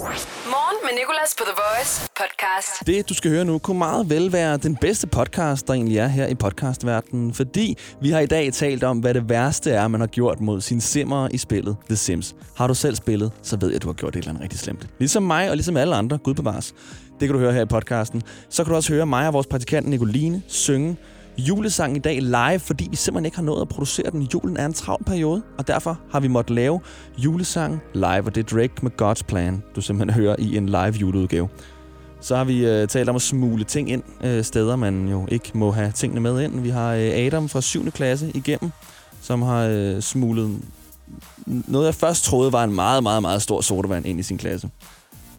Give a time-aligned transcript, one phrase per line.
[0.00, 2.86] Morgen med Nicolas på The Voice podcast.
[2.86, 6.06] Det, du skal høre nu, kunne meget vel være den bedste podcast, der egentlig er
[6.06, 10.00] her i podcastverdenen, fordi vi har i dag talt om, hvad det værste er, man
[10.00, 12.34] har gjort mod sine simmer i spillet The Sims.
[12.56, 14.58] Har du selv spillet, så ved jeg, at du har gjort et eller andet rigtig
[14.58, 14.86] slemt.
[14.98, 16.74] Ligesom mig og ligesom alle andre, Gud bevares.
[17.20, 18.22] Det kan du høre her i podcasten.
[18.48, 20.96] Så kan du også høre mig og vores praktikant Nicoline synge
[21.40, 24.22] julesang i dag live, fordi vi simpelthen ikke har nået at producere den.
[24.22, 26.80] Julen er en travl periode, og derfor har vi måttet lave
[27.18, 30.90] julesang live, og det er Drake med God's Plan, du simpelthen hører i en live
[30.90, 31.48] juleudgave.
[32.20, 35.50] Så har vi øh, talt om at smule ting ind, øh, steder man jo ikke
[35.54, 36.60] må have tingene med ind.
[36.60, 37.90] Vi har øh, Adam fra 7.
[37.90, 38.70] klasse igennem,
[39.20, 40.60] som har øh, smuglet
[41.46, 44.70] noget, jeg først troede var en meget, meget, meget stor sodavand ind i sin klasse.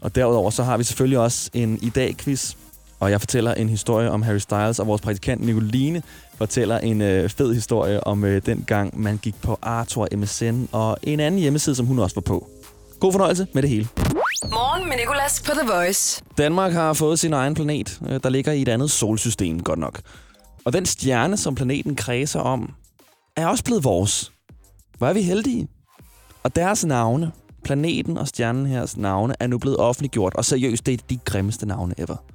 [0.01, 2.55] Og derudover så har vi selvfølgelig også en i dag quiz
[3.01, 6.03] og jeg fortæller en historie om Harry Styles, og vores praktikant Nicoline
[6.35, 10.97] fortæller en øh, fed historie om øh, den gang, man gik på Arthur MSN, og
[11.03, 12.47] en anden hjemmeside, som hun også var på.
[12.99, 13.87] God fornøjelse med det hele.
[14.43, 16.23] Morgen med Nicolas på The Voice.
[16.37, 20.01] Danmark har fået sin egen planet, øh, der ligger i et andet solsystem, godt nok.
[20.65, 22.73] Og den stjerne, som planeten kredser om,
[23.35, 24.31] er også blevet vores.
[24.97, 25.67] Hvor er vi heldige?
[26.43, 27.31] Og deres navne,
[27.63, 31.65] planeten og stjernen hers navne, er nu blevet offentliggjort, og seriøst, det er de grimmeste
[31.65, 32.30] navne ever.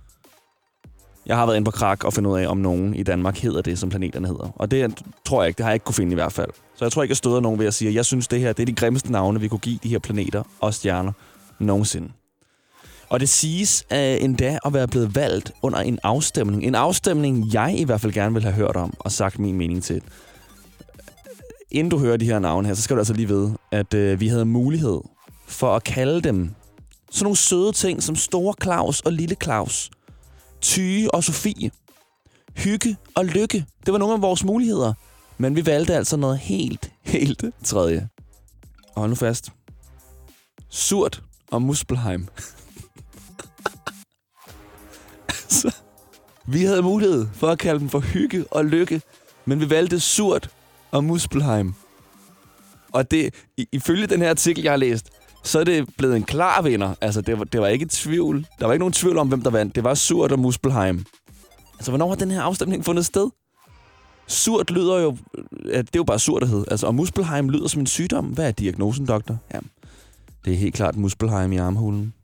[1.27, 3.62] Jeg har været inde på Krak og fundet ud af, om nogen i Danmark hedder
[3.62, 4.48] det, som planeterne hedder.
[4.56, 5.58] Og det tror jeg ikke.
[5.58, 6.50] Det har jeg ikke kunne finde i hvert fald.
[6.74, 8.52] Så jeg tror ikke, jeg støder nogen ved at sige, at jeg synes, det her
[8.52, 11.12] det er de grimmeste navne, vi kunne give de her planeter og stjerner
[11.58, 12.08] nogensinde.
[13.08, 16.64] Og det siges uh, endda at være blevet valgt under en afstemning.
[16.64, 19.83] En afstemning, jeg i hvert fald gerne vil have hørt om og sagt min mening
[19.83, 20.02] til.
[21.70, 24.20] Inden du hører de her navne her, så skal du altså lige vide, at uh,
[24.20, 25.00] vi havde mulighed
[25.46, 26.50] for at kalde dem
[27.11, 29.90] sådan nogle søde ting som Store Claus og Lille Claus.
[30.60, 31.70] Tyge og Sofie.
[32.56, 33.66] Hygge og lykke.
[33.86, 34.92] Det var nogle af vores muligheder.
[35.38, 38.08] Men vi valgte altså noget helt, helt tredje.
[38.94, 39.52] Og hold nu fast.
[40.68, 42.28] Surt og Muspelheim.
[45.28, 45.74] altså,
[46.46, 49.02] vi havde mulighed for at kalde dem for hygge og lykke,
[49.44, 50.50] men vi valgte Surt
[50.90, 51.74] og Muspelheim.
[52.92, 53.34] Og det,
[53.72, 55.11] ifølge den her artikel, jeg har læst,
[55.46, 56.95] så er det blevet en klar vinder.
[57.01, 58.46] Altså, det var, det var ikke tvivl.
[58.58, 59.74] Der var ikke nogen tvivl om, hvem der vandt.
[59.74, 61.05] Det var Surt og Muspelheim.
[61.74, 63.30] Altså, hvornår har den her afstemning fundet sted?
[64.27, 65.17] Surt lyder jo...
[65.64, 66.64] Ja, det er jo bare surthed.
[66.70, 68.24] Altså, og Muspelheim lyder som en sygdom.
[68.24, 69.39] Hvad er diagnosen, doktor?
[69.55, 69.58] Ja,
[70.45, 72.14] det er helt klart Muspelheim i armhulen.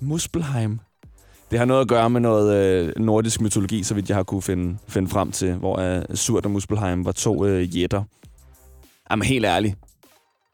[0.00, 0.80] Muspelheim.
[1.50, 4.42] Det har noget at gøre med noget øh, nordisk mytologi, så vidt jeg har kunne
[4.42, 8.02] finde, finde frem til, hvor øh, Surt og Muspelheim var to øh, jætter.
[9.10, 9.74] Jamen helt ærligt,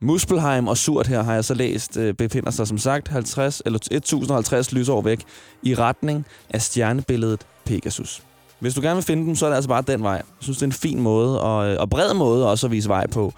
[0.03, 3.79] Muspelheim og Surt her, har jeg så læst, øh, befinder sig som sagt 50, eller
[3.91, 5.25] 1050 lysår væk
[5.63, 8.23] i retning af stjernebilledet Pegasus.
[8.61, 10.13] Hvis du gerne vil finde dem, så er det altså bare den vej.
[10.13, 12.89] Jeg synes, det er en fin måde, og, øh, og bred måde også at vise
[12.89, 13.33] vej på.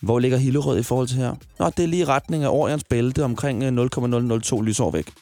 [0.00, 1.34] Hvor ligger Hillerød i forhold til her?
[1.58, 5.12] Nå, det er lige i retning af Orions bælte omkring 0,002 lysår væk.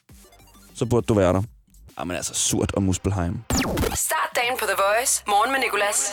[0.75, 1.43] Så burde du være der.
[1.98, 3.41] Jamen altså, Surt og Muspelheim.
[3.94, 5.22] Start dagen på The Voice.
[5.26, 6.12] Morgen med Nicolas.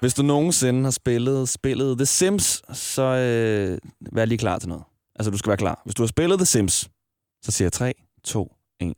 [0.00, 3.78] Hvis du nogensinde har spillet spillet The Sims, så øh,
[4.12, 4.84] vær lige klar til noget.
[5.16, 5.80] Altså, du skal være klar.
[5.84, 6.88] Hvis du har spillet The Sims,
[7.44, 7.92] så siger jeg 3,
[8.24, 8.94] 2, 1.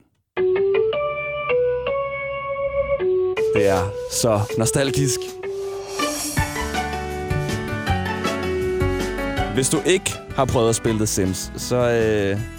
[3.55, 5.21] Det er så nostalgisk.
[9.55, 12.54] Hvis du ikke har prøvet at spille The Sims, så øh,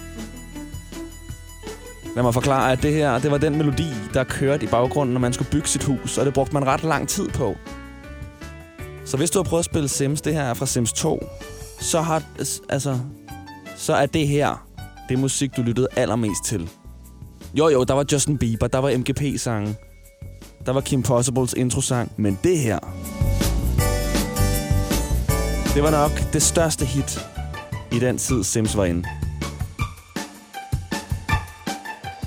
[2.16, 5.20] Lad mig forklare, at det her det var den melodi, der kørte i baggrunden, når
[5.20, 7.56] man skulle bygge sit hus, og det brugte man ret lang tid på.
[9.04, 11.26] Så hvis du har prøvet at spille Sims, det her er fra Sims 2,
[11.80, 12.22] så, har,
[12.68, 12.98] altså,
[13.76, 14.66] så er det her
[15.08, 16.70] det musik, du lyttede allermest til.
[17.54, 19.76] Jo, jo, der var Justin Bieber, der var MGP-sangen,
[20.66, 22.78] der var Kim Possibles intro-sang, men det her,
[25.74, 27.26] det var nok det største hit
[27.92, 29.08] i den tid, Sims var inde.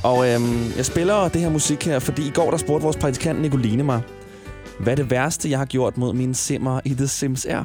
[0.03, 3.41] Og øhm, jeg spiller det her musik her, fordi i går der spurgte vores praktikant
[3.41, 4.01] Nicoline mig,
[4.79, 7.63] hvad det værste, jeg har gjort mod mine simmer i The Sims er.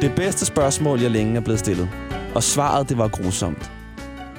[0.00, 1.88] Det bedste spørgsmål, jeg længe er blevet stillet.
[2.34, 3.70] Og svaret, det var grusomt.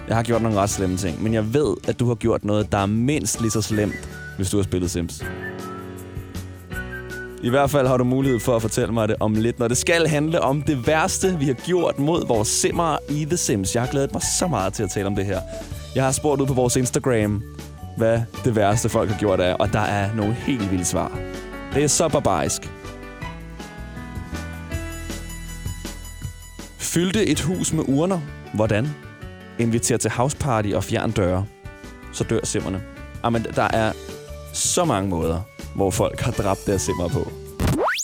[0.07, 2.71] Jeg har gjort nogle ret slemme ting, men jeg ved, at du har gjort noget,
[2.71, 5.23] der er mindst lige så slemt, hvis du har spillet Sims.
[7.43, 9.77] I hvert fald har du mulighed for at fortælle mig det om lidt, når det
[9.77, 13.75] skal handle om det værste, vi har gjort mod vores simmer i The Sims.
[13.75, 15.41] Jeg har glædet mig så meget til at tale om det her.
[15.95, 17.43] Jeg har spurgt ud på vores Instagram,
[17.97, 21.19] hvad det værste folk har gjort er, og der er nogle helt vilde svar.
[21.73, 22.71] Det er så barbarisk.
[26.77, 28.19] Fyldte et hus med urner.
[28.53, 28.89] Hvordan?
[29.59, 31.45] Inviter til houseparty og fjern døre.
[32.13, 32.81] Så dør simmerne.
[33.23, 33.91] Jamen, der er
[34.53, 35.41] så mange måder
[35.75, 37.31] hvor folk har dræbt deres simmer på.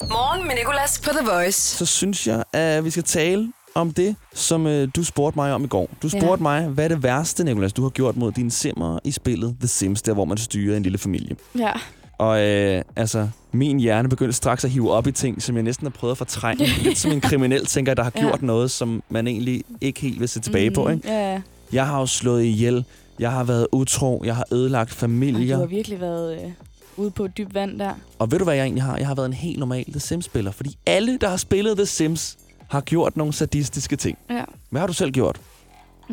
[0.09, 1.77] Morgen med Nicolas på The Voice.
[1.77, 5.63] Så synes jeg, at vi skal tale om det, som øh, du spurgte mig om
[5.63, 5.89] i går.
[6.01, 6.31] Du spurgte Ja.
[6.31, 6.61] ja.
[6.61, 9.67] mig, hvad er det værste, Nicolas, du har gjort mod dine simmer i spillet The
[9.67, 11.35] Sims, der hvor man styrer en lille familie.
[11.59, 11.71] Ja.
[12.17, 15.85] Og øh, altså, min hjerne begyndte straks at hive op i ting, som jeg næsten
[15.85, 16.65] har prøvet at fortrænge.
[16.83, 18.21] Lidt som en kriminel, tænker der har Ja.
[18.21, 20.89] gjort noget, som man egentlig ikke helt vil se tilbage på.
[20.89, 21.07] Ikke?
[21.13, 21.41] Ja, ja.
[21.73, 22.85] Jeg har jo slået ihjel,
[23.19, 25.55] jeg har været utro, jeg har ødelagt Ej, familier.
[25.55, 26.51] Du har virkelig været øh,
[26.97, 27.93] ude på dyb vand der.
[28.19, 28.97] Og ved du, hvad jeg egentlig har?
[28.97, 32.37] Jeg har været en helt normal The Sims-spiller, fordi alle, der har spillet The Sims,
[32.69, 34.17] har gjort nogle sadistiske ting.
[34.29, 34.43] Ja.
[34.69, 35.41] Hvad har du selv gjort?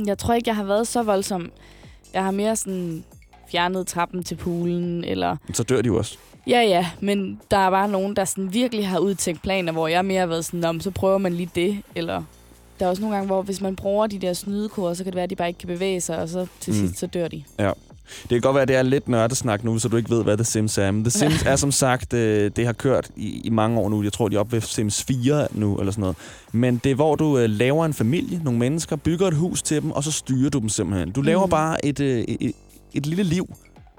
[0.06, 1.50] Jeg tror ikke, jeg har været så voldsom.
[2.14, 3.04] Jeg har mere sådan
[3.50, 5.36] fjernet trappen til poolen, eller...
[5.52, 6.16] Så dør de jo også.
[6.46, 10.04] Ja, ja, men der er bare nogen, der sådan virkelig har udtænkt planer, hvor jeg
[10.04, 12.22] mere har været sådan, om så prøver man lige det, eller...
[12.80, 15.16] Der er også nogle gange, hvor hvis man bruger de der snydekoder, så kan det
[15.16, 16.78] være, at de bare ikke kan bevæge sig, og så til Mm.
[16.80, 17.42] sidst, så dør de.
[18.22, 20.36] Det kan godt være, at det er lidt nørdesnak nu, så du ikke ved, hvad
[20.36, 20.90] The Sims er.
[20.90, 24.02] Men The Sims er som sagt, øh, det har kørt i, i mange år nu.
[24.02, 26.16] Jeg tror, de er oppe ved Sims 4 nu, eller sådan noget.
[26.52, 29.82] Men det er, hvor du øh, laver en familie, nogle mennesker, bygger et hus til
[29.82, 31.10] dem, og så styrer du dem simpelthen.
[31.12, 31.50] Du laver Mhm.
[31.50, 32.52] bare et, øh, et,
[32.94, 33.54] et lille liv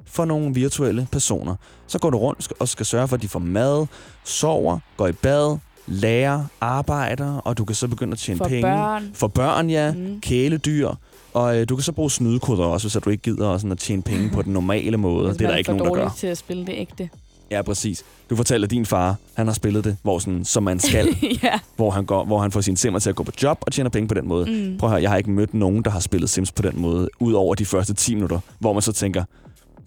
[0.06, 1.56] for nogle virtuelle personer.
[1.88, 3.86] Så går du rundt og skal sørge for, at de får mad,
[4.24, 5.58] sover, går i bad,
[5.88, 8.62] lærer, arbejder, og du kan så begynde at tjene For penge.
[8.62, 9.10] børn.
[9.14, 9.92] For børn, ja.
[9.94, 10.20] Mm.
[10.22, 10.90] Kæledyr.
[11.34, 14.02] Og øh, du kan så bruge snydekoder også, hvis du ikke gider sådan at tjene
[14.02, 15.34] penge på den normale måde.
[15.34, 16.10] Det er der ikke for nogen, der gør.
[16.18, 17.10] til at spille det ægte.
[17.52, 18.04] Ja, præcis.
[18.30, 21.08] Du fortæller, at din far, han har spillet det, hvor sådan, som man skal,
[21.44, 21.60] ja.
[21.76, 23.90] hvor, han går, hvor han får sine simmer til at gå på job og tjener
[23.90, 24.46] penge på den måde.
[24.52, 24.78] Mm.
[24.78, 27.10] Prøv at høre, jeg har ikke mødt nogen, der har spillet Sims på den måde,
[27.20, 29.24] ud over de første 10 minutter, hvor man så tænker,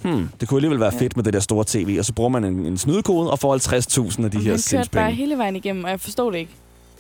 [0.03, 1.01] hmm, det kunne alligevel være Ja.
[1.01, 3.57] fedt med det der store tv, og så bruger man en, en snydekode og får
[3.57, 5.13] 50.000 af de Og her han kørte bare Sims-penge.
[5.13, 6.53] hele vejen igennem, og jeg forstod det ikke.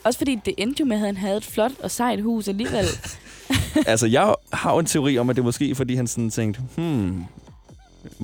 [0.04, 2.84] Også fordi det endte jo med, at han havde et flot og sejt hus alligevel.
[3.86, 6.60] altså, jeg har jo en teori om, at det er måske, fordi han sådan tænkte,
[6.76, 7.24] hmm,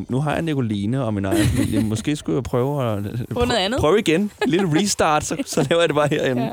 [0.09, 1.81] nu har jeg Nicoline og min egen familie.
[1.81, 3.05] Måske skulle jeg prøve at...
[3.31, 3.81] Prøve noget andet.
[3.81, 4.21] Prøve igen.
[4.21, 6.43] En lille restart, så, så laver jeg det bare herinde.
[6.43, 6.51] Ja.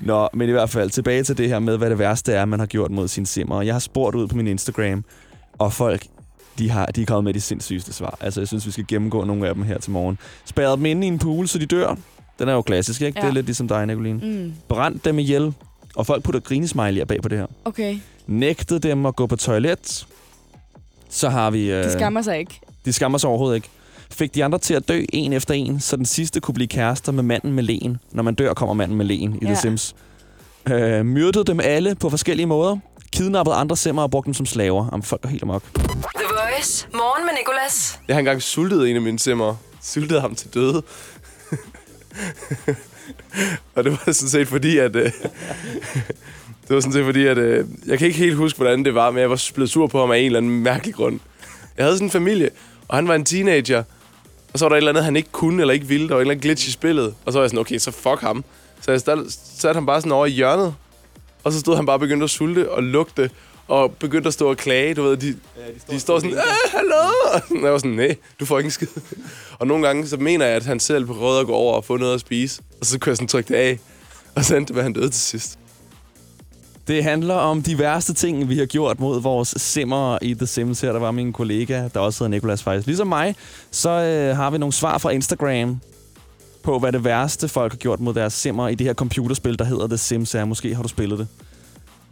[0.00, 2.58] Nå, men i hvert fald tilbage til det her med, hvad det værste er, man
[2.58, 3.62] har gjort mod sine simmer.
[3.62, 5.04] Jeg har spurgt ud på min Instagram,
[5.58, 6.06] og folk,
[6.58, 8.18] de, har, de er kommet med de sindssygeste svar.
[8.20, 10.18] Altså, jeg synes, vi skal gennemgå nogle af dem her til morgen.
[10.44, 11.96] Spærret dem inde i en pool, så de dør.
[12.38, 13.18] Den er jo klassisk, ikke?
[13.18, 13.22] Ja.
[13.22, 14.20] Det er lidt ligesom dig, Nicoline.
[14.22, 14.52] Mm.
[14.68, 15.54] Brændt dem ihjel,
[15.96, 17.46] og folk putter grinesmiley'er bag på det her.
[17.64, 20.06] Okay, Nægtede dem at gå på toilet.
[21.10, 21.70] Så har vi...
[21.72, 22.60] Øh, de skammer sig ikke.
[22.84, 23.68] de skammer sig overhovedet ikke.
[24.10, 27.12] Fik de andre til at dø en efter en, så den sidste kunne blive kærester
[27.12, 27.98] med manden med leen.
[28.12, 29.46] Når man dør, kommer manden med leen i Ja.
[29.46, 29.94] The Sims.
[30.70, 32.76] Øh, myrdede dem alle på forskellige måder.
[33.12, 34.84] Kidnappede andre simmer og brugte dem som slaver.
[34.92, 35.62] Jamen, folk går helt amok.
[35.74, 35.82] The
[36.28, 36.86] Voice.
[36.94, 38.00] Morgen med Nicolas.
[38.08, 39.54] Jeg har engang sultet en af mine simmer.
[39.82, 40.82] Sultede ham til døde.
[43.74, 44.96] og det var sådan set fordi, at...
[44.96, 45.04] Øh,
[46.68, 47.38] det var sådan set fordi, at...
[47.38, 50.00] Øh, jeg kan ikke helt huske, hvordan det var, men jeg var blevet sur på
[50.00, 51.20] ham af en eller anden mærkelig grund.
[51.76, 52.50] Jeg havde sådan en familie,
[52.88, 53.82] og han var en teenager.
[54.52, 56.08] Og så var der et eller andet, han ikke kunne eller ikke ville.
[56.08, 57.14] Der var et eller andet glitch i spillet.
[57.24, 58.44] Og så var jeg sådan, okay, så fuck ham.
[58.80, 59.00] Så jeg
[59.30, 60.74] satte ham bare sådan over i hjørnet.
[61.44, 63.30] Og så stod han bare og begyndte at sulte og lugte.
[63.68, 65.16] Og begyndte at stå og klage, du ved.
[65.16, 65.36] De,
[65.90, 66.42] de står sådan, øh,
[66.72, 67.12] hallo!
[67.50, 68.86] Og jeg var sådan, nej, du får ikke en skid.
[69.58, 71.96] Og nogle gange, så mener jeg, at han selv prøvede at gå over og få
[71.96, 72.62] noget at spise.
[72.80, 73.78] Og så kunne jeg sådan trykke det af.
[74.34, 75.58] Og så endte det han døde til sidst.
[76.86, 80.80] Det handler om de værste ting, vi har gjort mod vores simmer i The Sims.
[80.80, 82.86] Her der var min kollega, der også hedder Nikolas faktisk.
[82.86, 83.34] Ligesom mig,
[83.70, 85.80] så øh, har vi nogle svar fra Instagram
[86.62, 89.64] på, hvad det værste folk har gjort mod deres simmer i det her computerspil, der
[89.64, 90.44] hedder The Sims er.
[90.44, 91.28] Måske har du spillet det.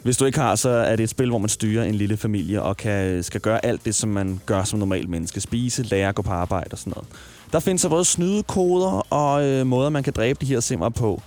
[0.02, 2.62] Hvis du ikke har, så er det et spil, hvor man styrer en lille familie
[2.62, 5.40] og kan, skal gøre alt det, som man gør som normal menneske.
[5.40, 7.09] Spise, lære, gå på arbejde og sådan noget.
[7.52, 11.23] Der findes så både snydekoder og øh, måder, man kan dræbe de her simmer på.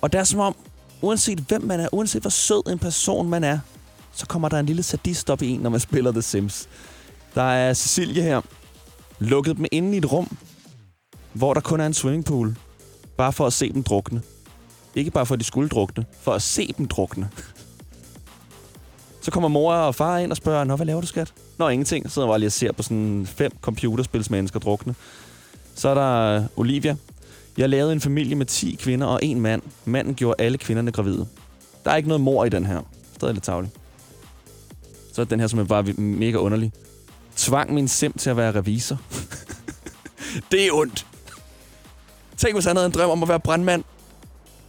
[0.00, 0.56] Og det er som om,
[1.02, 3.58] uanset hvem man er, uanset hvor sød en person man er,
[4.12, 6.68] så kommer der en lille sadist op i en, når man spiller The Sims.
[7.34, 8.40] Der er Cecilie her,
[9.18, 10.36] lukket dem inde i et rum,
[11.32, 12.56] hvor der kun er en swimmingpool.
[13.16, 14.22] Bare for at se dem drukne.
[14.94, 17.30] Ikke bare for, at de skulle drukne, for at se dem drukne.
[19.24, 21.32] Så kommer mor og far ind og spørger, Nå, hvad laver du, skat?
[21.58, 22.08] Nå, ingenting.
[22.08, 24.94] Så sidder jeg bare lige og ser på sådan fem computerspilsmennesker drukne.
[25.74, 26.96] Så er der øh, Olivia.
[27.58, 29.62] Jeg lavede en familie med 10 kvinder og en mand.
[29.84, 31.26] Manden gjorde alle kvinderne gravide.
[31.84, 32.80] Der er ikke noget mor i den her.
[33.14, 33.70] Stadig lidt tavlig.
[35.12, 36.72] Så er den her, som er bare mega underlig.
[37.36, 38.98] Tvang min sim til at være revisor.
[40.50, 41.06] det er ondt.
[42.36, 43.84] Tænk, hvis han havde en drøm om at være brandmand.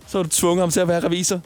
[0.08, 1.42] Så var du tvunget ham til at være revisor.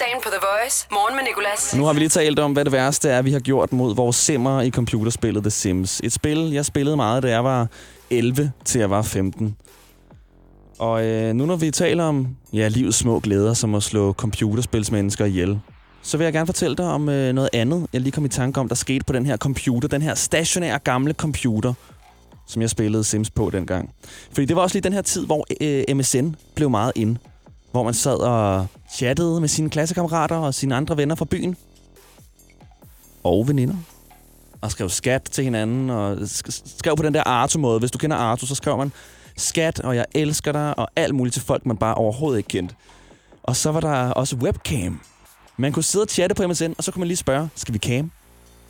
[0.00, 0.86] Dagen på The Voice.
[0.90, 1.76] Morgen med Nicolas.
[1.76, 4.16] Nu har vi lige talt om, hvad det værste er, vi har gjort mod vores
[4.16, 6.00] simmer i computerspillet The Sims.
[6.04, 7.66] Et spil, jeg spillede meget, da jeg var
[8.10, 9.56] 11 til jeg var 15.
[10.78, 15.24] Og øh, nu når vi taler om ja, livets små glæder, som at slå computerspilsmennesker
[15.24, 15.60] ihjel,
[16.02, 18.60] så vil jeg gerne fortælle dig om øh, noget andet, jeg lige kom i tanke
[18.60, 21.74] om, der skete på den her computer, den her stationære gamle computer,
[22.46, 23.90] som jeg spillede Sims på dengang.
[24.32, 27.18] Fordi det var også lige den her tid, hvor øh, MSN blev meget ind
[27.74, 31.56] hvor man sad og chattede med sine klassekammerater og sine andre venner fra byen.
[33.24, 33.74] Og veninder.
[34.60, 36.18] Og skrev skat til hinanden, og
[36.78, 37.78] skrev på den der Arto-måde.
[37.78, 38.92] Hvis du kender Arto, så skrev man
[39.36, 42.74] skat, og jeg elsker dig, og alt muligt til folk, man bare overhovedet ikke kendte.
[43.42, 45.00] Og så var der også webcam.
[45.56, 47.78] Man kunne sidde og chatte på MSN, og så kunne man lige spørge, skal vi
[47.78, 48.10] cam?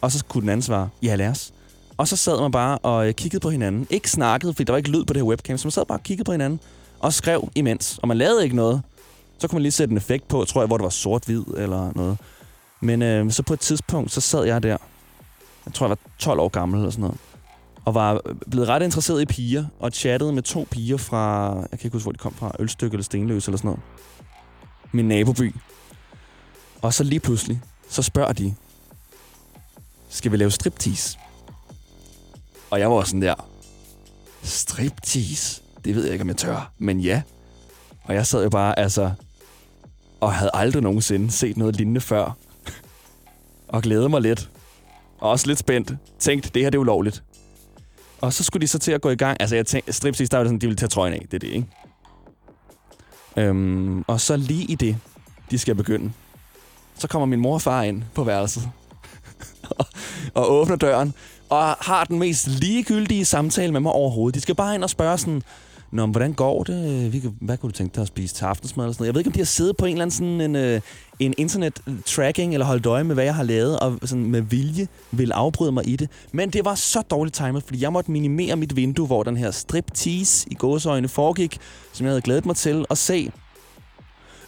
[0.00, 1.52] Og så kunne den anden svare, ja lad os.
[1.97, 3.87] Og så sad man bare og øh, kiggede på hinanden.
[3.90, 5.99] Ikke snakkede, fordi der var ikke lyd på det her webcam, så man sad bare
[5.99, 6.61] og kiggede på hinanden
[7.00, 7.99] og skrev imens.
[8.02, 8.83] Og man lavede ikke noget.
[9.38, 11.93] Så kunne man lige sætte en effekt på, tror jeg, hvor det var sort-hvid eller
[11.95, 12.19] noget.
[12.81, 14.76] Men øh, så på et tidspunkt, så sad jeg der.
[15.67, 17.19] Jeg tror, jeg var 12 år gammel eller sådan noget.
[17.85, 21.79] Og var øh, blevet ret interesseret i piger, og chattede med to piger fra, jeg
[21.79, 23.81] kan ikke huske, hvor de kom fra, Ølstykke eller Stenløs eller sådan noget.
[24.93, 25.55] Min naboby.
[26.83, 28.55] Og så lige pludselig, så spørger de,
[30.09, 31.19] skal vi lave striptease?
[32.71, 33.35] Og jeg var sådan der,
[34.43, 35.62] striptease?
[35.85, 37.23] Det ved jeg ikke, om jeg tør, men ja.
[38.05, 39.11] Og jeg sad jo bare, altså,
[40.21, 42.37] og havde aldrig nogensinde set noget lignende før.
[43.69, 44.51] og glædede mig lidt.
[45.19, 45.93] Og også lidt spændt.
[46.19, 47.23] Tænkte, det her det er ulovligt.
[48.21, 49.37] Og så skulle de så til at gå i gang.
[49.41, 51.27] Altså, jeg tænkte, striptease, der var det sådan, de ville tage trøjen af.
[51.31, 51.67] Det er det, ikke?
[53.37, 54.97] Øhm, og så lige i det,
[55.51, 56.13] de skal begynde,
[56.99, 58.69] så kommer min mor og far ind på værelset.
[60.35, 61.15] og åbner døren,
[61.49, 64.35] og har den mest ligegyldige samtale med mig overhovedet.
[64.35, 65.43] De skal bare ind og spørge sådan,
[65.95, 67.13] Nå, men hvordan går det?
[67.13, 68.85] Vi kan- Hvad kunne du tænke dig at spise til aftensmad?
[68.85, 69.07] Eller sådan noget?
[69.07, 70.81] Jeg ved ikke, om de har siddet på en eller anden sådan en, øh,
[71.21, 74.89] en internet-tracking, øh, eller holdt øje med, hvad jeg har lavet, og sådan med vilje
[75.11, 76.09] vil afbryde mig i det.
[76.33, 79.51] Men det var så dårligt timet, fordi jeg måtte minimere mit vindue, hvor den her
[79.51, 81.59] striptease i gåseøjne foregik,
[81.93, 83.31] som jeg havde glædet mig til at se.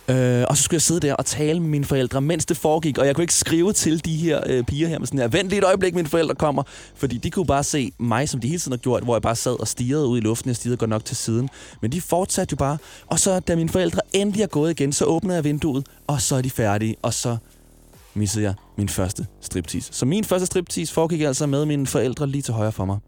[0.09, 2.99] Øh, og så skulle jeg sidde der og tale med mine forældre, mens det foregik.
[2.99, 5.49] Og jeg kunne ikke skrive til de her øh, piger her med sådan her, vent
[5.49, 6.63] lige et øjeblik, mine forældre kommer.
[6.97, 9.37] Fordi de kunne bare se mig, som de hele tiden har gjort, hvor jeg bare
[9.37, 10.49] sad og stirrede ud i luften.
[10.49, 11.49] Jeg stirrede godt nok til siden.
[11.83, 12.79] Men de fortsatte jo bare.
[13.07, 16.37] Og så, da mine forældre endelig er gået igen, så åbner jeg vinduet, og så
[16.37, 16.97] er de færdige.
[17.03, 17.37] Og så
[18.15, 19.89] missede jeg min første striptease.
[19.93, 22.99] Så min første striptease foregik altså med mine forældre lige til højre for mig.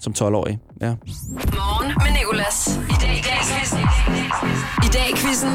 [0.00, 0.86] Som 12-årig, ja.
[0.86, 2.80] Morgen med Nicolas.
[2.90, 3.22] I dag
[4.86, 5.52] i dag i quizzen.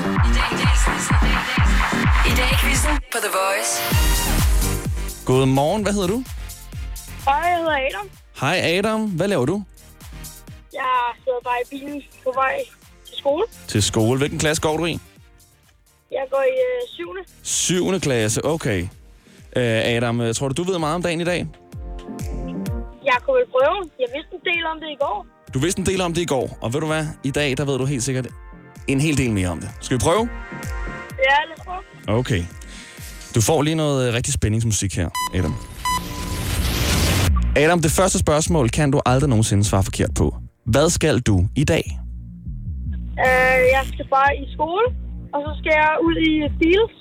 [2.29, 3.71] I dag i quizzen på The Voice.
[5.25, 6.23] Godmorgen, hvad hedder du?
[7.25, 8.09] Hej, jeg hedder Adam.
[8.41, 9.63] Hej Adam, hvad laver du?
[10.73, 12.55] Jeg sidder bare i bilen på vej
[13.07, 13.43] til skole.
[13.67, 14.17] Til skole.
[14.17, 14.99] Hvilken klasse går du i?
[16.11, 17.15] Jeg går i øh, 7.
[17.43, 17.99] 7.
[17.99, 18.81] klasse, okay.
[19.55, 21.47] Øh, Adam, øh, tror du, du ved meget om dagen i dag?
[23.05, 23.89] Jeg kunne vel prøve.
[23.99, 25.25] Jeg vidste en del om det i går.
[25.53, 27.05] Du vidste en del om det i går, og ved du hvad?
[27.23, 28.27] I dag, der ved du helt sikkert
[28.87, 29.69] en hel del mere om det.
[29.81, 30.29] Skal vi prøve?
[31.27, 32.19] Ja, lad os prøve.
[32.19, 32.43] Okay.
[33.35, 35.55] Du får lige noget øh, rigtig spændingsmusik her, Adam.
[37.57, 40.35] Adam, det første spørgsmål kan du aldrig nogensinde svare forkert på.
[40.65, 41.99] Hvad skal du i dag?
[43.25, 44.85] Øh, jeg skal bare i skole,
[45.33, 46.95] og så skal jeg ud i Fields.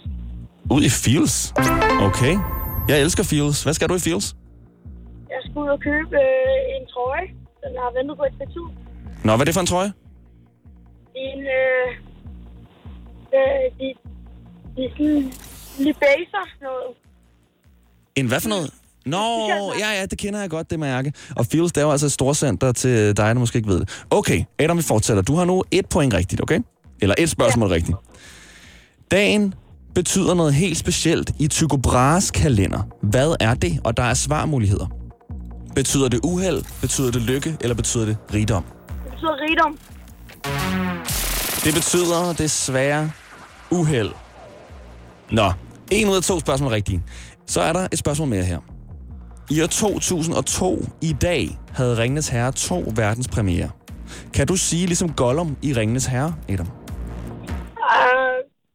[0.71, 1.55] Ud i Fields?
[2.09, 2.35] Okay.
[2.89, 3.63] Jeg elsker Fields.
[3.63, 4.37] Hvad skal du i Fields?
[5.35, 7.27] Jeg skal ud og købe øh, en trøje.
[7.65, 8.67] Den har ventet på et tid.
[9.25, 9.93] Nå, hvad er det for en trøje?
[11.15, 11.89] En, øh,
[13.35, 13.95] øh, de,
[14.77, 15.33] de sådan
[15.79, 16.97] lige baser noget.
[18.17, 18.71] En hvad for noget?
[19.07, 19.19] Nå,
[19.79, 21.13] ja, ja, det kender jeg godt, det mærke.
[21.37, 24.05] Og Fields, det er jo altså et storcenter til dig, der måske ikke ved det.
[24.11, 25.23] Okay, Adam, vi fortsætter.
[25.23, 26.61] Du har nu et point rigtigt, okay?
[27.01, 27.75] Eller et spørgsmål ja.
[27.75, 27.97] rigtigt.
[29.11, 29.55] Dagen
[29.95, 32.83] betyder noget helt specielt i Tycho Brahes kalender.
[33.03, 33.81] Hvad er det?
[33.85, 34.87] Og der er svarmuligheder.
[35.75, 38.65] Betyder det uheld, betyder det lykke, eller betyder det rigdom?
[38.89, 39.79] Det betyder rigdom.
[41.65, 43.11] Det betyder desværre
[43.71, 44.11] uheld.
[45.31, 45.53] Nå,
[45.91, 47.03] en ud af to spørgsmål rigtige.
[47.47, 48.59] Så er der et spørgsmål mere her.
[49.51, 53.71] I år 2002 i dag havde Ringnes Herre to verdenspremiere.
[54.35, 56.67] Kan du sige ligesom Gollum i Ringnes Herre, Adam?
[56.67, 56.71] Øh,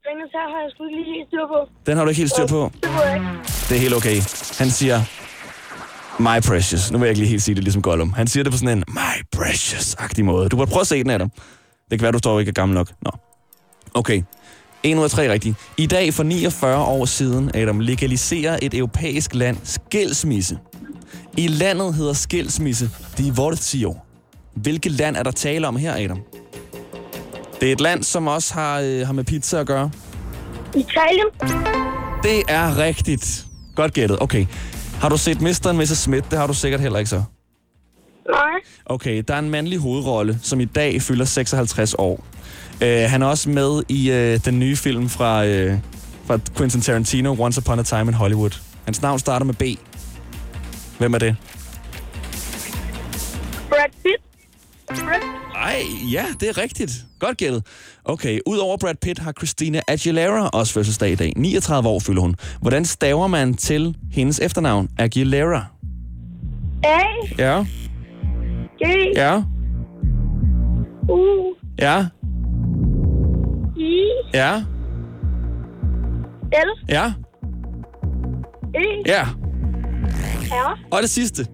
[0.08, 1.69] Ringens her har jeg sgu ikke lige helt styr på.
[1.86, 2.72] Den har du ikke helt styr på.
[2.84, 3.27] Det ved jeg ikke.
[3.69, 4.15] Det er helt okay.
[4.60, 4.98] Han siger,
[6.19, 6.91] My Precious.
[6.91, 8.13] Nu vil jeg ikke lige helt sige det ligesom Gollum.
[8.13, 10.50] Han siger det på sådan en My Precious-agtig måde.
[10.50, 11.31] Du burde prøve at se den, Adam.
[11.91, 12.91] Det kan være, du står ikke er gammel nok.
[13.01, 13.12] Nå.
[13.93, 14.24] Okay.
[14.84, 15.55] En ud af tre rigtige.
[15.77, 20.58] I dag for 49 år siden, Adam, legaliserer et europæisk land skilsmisse.
[21.38, 23.96] I landet hedder skilsmisse divortio.
[24.53, 26.22] Hvilket land er der tale om her, Adam?
[27.62, 29.91] Det er et land, som også har, øh, har med pizza at gøre.
[30.75, 31.27] Italien?
[32.24, 33.46] Det er rigtigt.
[33.75, 34.22] Godt gættet.
[34.22, 34.46] Okay.
[35.01, 35.72] Har du set Mr.
[35.74, 35.98] Mrs.
[35.98, 36.29] Smith?
[36.29, 37.24] Det har du sikkert heller ikke så.
[38.31, 38.59] Nej.
[38.86, 42.25] Okay, der er en mandlig hovedrolle, som i dag fylder 56 år.
[42.81, 45.74] Uh, han er også med i uh, den nye film fra, uh,
[46.25, 48.59] fra Quentin Tarantino, Once Upon a Time in Hollywood.
[48.86, 49.63] Hans navn starter med B.
[50.98, 51.36] Hvem er det?
[53.69, 54.24] Brad Pitt?
[54.88, 55.39] Brad?
[55.55, 55.81] Ej,
[56.12, 56.91] ja, det er rigtigt.
[57.19, 57.63] Godt gættet.
[58.05, 61.33] Okay, udover Brad Pitt har Christina Aguilera også fødselsdag i dag.
[61.36, 62.36] 39 år fylder hun.
[62.62, 64.89] Hvordan staver man til hendes efternavn?
[64.98, 65.65] Aguilera.
[66.83, 67.00] A,
[67.38, 67.65] Ja,
[68.79, 69.43] G, ja,
[71.09, 71.19] U,
[71.79, 72.05] ja,
[73.77, 74.63] I, ja,
[76.51, 77.13] L, ja,
[78.75, 79.24] E, ja.
[80.51, 81.48] R, Og det sidste.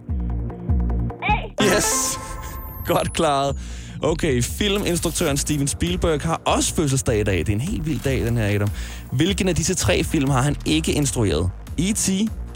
[1.23, 1.63] A.
[1.63, 2.19] Yes!
[2.85, 3.57] Godt klaret.
[4.01, 7.37] Okay, filminstruktøren Steven Spielberg har også fødselsdag i dag.
[7.37, 8.69] Det er en helt vild dag, den her, Adam.
[9.11, 11.51] Hvilken af disse tre film har han ikke instrueret?
[11.77, 12.09] E.T.,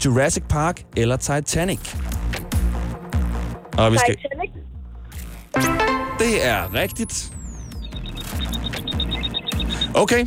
[0.04, 1.94] Jurassic Park eller Titanic?
[3.78, 4.16] Og vi skal...
[4.16, 4.49] Titanic.
[6.20, 7.32] Det er rigtigt.
[9.94, 10.26] Okay.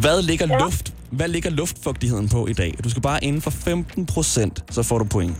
[0.00, 0.58] Hvad ligger, ja.
[0.58, 2.74] luft, hvad ligger luftfugtigheden på i dag?
[2.84, 5.36] Du skal bare inden for 15 procent, så får du point.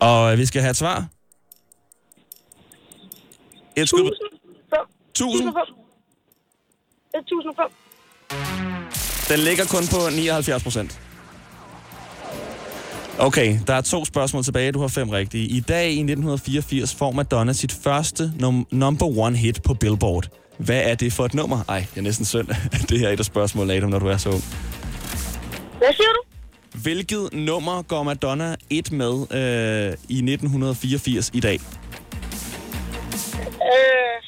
[0.00, 1.06] Og vi skal have et svar.
[3.76, 4.00] Et skud.
[4.00, 4.86] 1005.
[5.10, 5.54] 1000.
[7.14, 7.64] 1005.
[9.28, 11.09] Den ligger kun på 79 procent.
[13.20, 14.72] Okay, der er to spørgsmål tilbage.
[14.72, 15.46] Du har fem rigtige.
[15.48, 20.28] I dag i 1984 får Madonna sit første num- number one hit på Billboard.
[20.58, 21.64] Hvad er det for et nummer?
[21.68, 22.48] Ej, det er næsten synd,
[22.88, 24.42] det her er et af spørgsmålene, Adam, når du er så ung.
[25.78, 26.22] Hvad siger du?
[26.82, 31.60] Hvilket nummer går Madonna et med øh, i 1984 i dag?
[33.44, 34.22] Øh,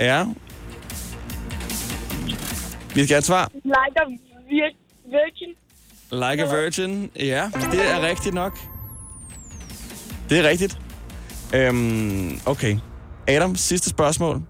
[0.00, 0.24] Ja.
[2.94, 3.50] Vi skal have et svar.
[3.54, 4.04] like a
[4.50, 4.78] vir-
[5.10, 5.54] virgin.
[6.12, 7.10] Like a Virgin.
[7.16, 8.58] Ja, det er rigtigt nok.
[10.30, 10.78] Det er rigtigt.
[11.54, 12.76] Øhm, okay.
[13.28, 14.42] Adam, sidste spørgsmål.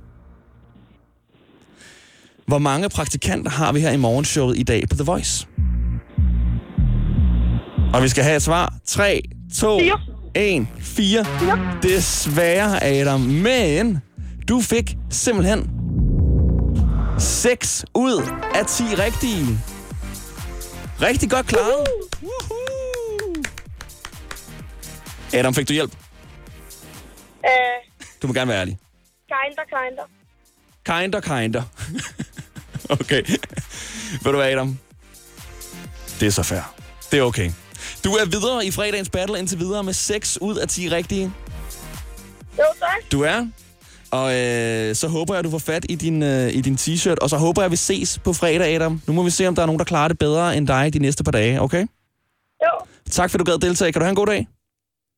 [2.47, 5.47] Hvor mange praktikanter har vi her i morgenshowet i dag på The Voice?
[7.95, 8.75] Og vi skal have et svar.
[8.87, 9.23] 3,
[9.55, 10.01] 2, Fire.
[10.35, 11.27] 1, 4.
[11.83, 13.21] Desværre, Adam.
[13.21, 13.99] Men
[14.49, 15.71] du fik simpelthen
[17.19, 18.23] 6 ud
[18.55, 19.59] af 10 rigtige.
[21.03, 21.87] Rigtig godt klaret.
[25.35, 25.93] Adam, fik du hjælp?
[27.45, 27.51] Øh,
[28.23, 28.79] Du må gerne være ærlig.
[29.29, 30.03] kinda, kinda.
[30.85, 31.63] Kinder, kinder.
[33.01, 33.23] okay.
[34.23, 34.79] Ved du hvad, Adam?
[36.21, 36.75] Det er så fair.
[37.13, 37.51] Det er okay.
[38.05, 41.33] Du er videre i fredagens battle indtil videre med 6 ud af 10 rigtige.
[42.59, 43.13] Jo, tak.
[43.13, 43.47] Du er.
[44.11, 47.17] Og øh, så håber jeg, at du får fat i din, øh, i din t-shirt,
[47.23, 49.03] og så håber jeg, at vi ses på fredag, Adam.
[49.07, 50.99] Nu må vi se, om der er nogen, der klarer det bedre end dig de
[50.99, 51.87] næste par dage, okay?
[52.65, 53.93] Jo, Tak for, at du gad deltage.
[53.93, 54.47] Kan du have en god dag?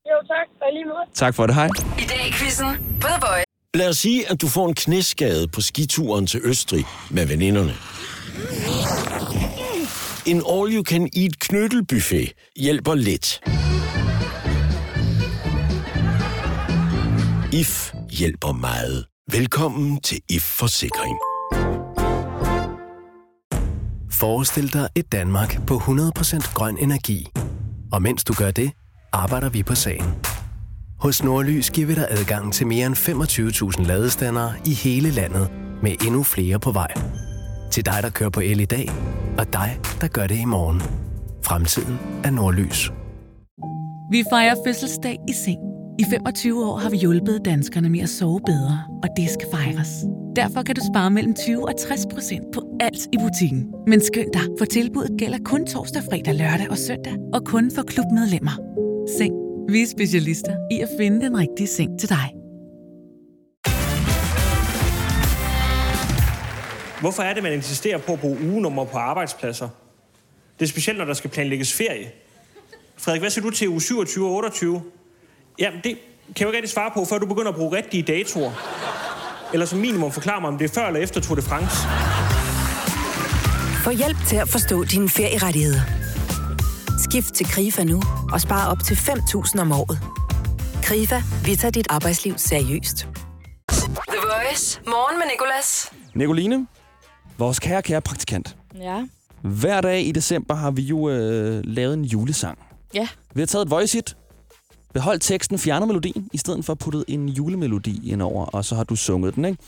[0.06, 0.46] jo, tak.
[0.62, 1.14] Og lige måde.
[1.14, 1.54] Tak for det.
[1.54, 1.66] Hej.
[1.98, 2.66] I dag i quizzen
[3.00, 3.44] på The Voice.
[3.74, 7.74] Lad os sige, at du får en knæskade på skituren til Østrig med veninderne.
[10.26, 13.40] En all-you-can-eat knyttelbuffet hjælper lidt.
[17.52, 19.06] IF hjælper meget.
[19.32, 21.18] Velkommen til IF Forsikring.
[24.12, 27.26] Forestil dig et Danmark på 100% grøn energi.
[27.92, 28.72] Og mens du gør det,
[29.12, 30.14] arbejder vi på sagen.
[31.00, 32.96] Hos Nordlys giver vi dig adgang til mere end
[33.78, 35.50] 25.000 ladestandere i hele landet,
[35.82, 36.94] med endnu flere på vej.
[37.70, 38.90] Til dig, der kører på el i dag,
[39.38, 40.82] og dig, der gør det i morgen.
[41.44, 42.92] Fremtiden er Nordlys.
[44.10, 45.69] Vi fejrer fødselsdag i seng.
[46.00, 49.88] I 25 år har vi hjulpet danskerne med at sove bedre, og det skal fejres.
[50.36, 53.74] Derfor kan du spare mellem 20 og 60 procent på alt i butikken.
[53.86, 57.82] Men skynd dig, for tilbuddet gælder kun torsdag, fredag, lørdag og søndag, og kun for
[57.82, 58.56] klubmedlemmer.
[59.18, 59.34] Seng.
[59.72, 62.26] Vi er specialister i at finde den rigtige seng til dig.
[67.00, 69.68] Hvorfor er det, man insisterer på at bruge ugenummer på arbejdspladser?
[70.58, 72.10] Det er specielt, når der skal planlægges ferie.
[72.96, 74.82] Frederik, hvad siger du til uge 27 og 28?
[75.58, 75.98] Jamen, det
[76.36, 78.52] kan jeg jo ikke rigtig svare på, før du begynder at bruge rigtige datoer.
[79.52, 81.76] Eller som minimum forklare mig, om det er før eller efter Tour de France.
[83.84, 85.80] Få hjælp til at forstå dine ferierettigheder.
[87.10, 89.98] Skift til KRIFA nu og spar op til 5.000 om året.
[90.82, 92.96] KRIFA, vi tager dit arbejdsliv seriøst.
[94.08, 94.80] The Voice.
[94.86, 95.92] Morgen med Nicolas.
[96.14, 96.66] Nicoline,
[97.38, 98.56] vores kære, kære praktikant.
[98.80, 99.06] Ja.
[99.42, 102.58] Hver dag i december har vi jo øh, lavet en julesang.
[102.94, 103.08] Ja.
[103.34, 104.16] Vi har taget et voice hit,
[104.92, 108.84] beholdt teksten, fjernet melodien, i stedet for puttet en julemelodi ind over, og så har
[108.84, 109.58] du sunget den, ikke?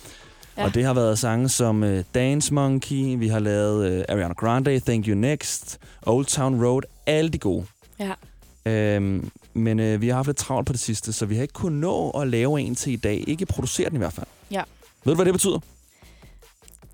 [0.56, 0.64] Ja.
[0.64, 4.80] Og det har været sange som uh, Dance Monkey, vi har lavet uh, Ariana Grande,
[4.80, 7.66] Thank You Next, Old Town Road, alle de gode.
[7.98, 8.12] Ja.
[8.66, 11.54] Øhm, men uh, vi har haft lidt travlt på det sidste, så vi har ikke
[11.54, 13.24] kunnet nå at lave en til i dag.
[13.26, 14.26] Ikke producere den i hvert fald.
[14.50, 14.62] Ja.
[15.04, 15.58] Ved du, hvad det betyder?